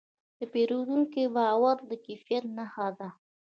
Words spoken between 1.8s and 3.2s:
د کیفیت نښه ده.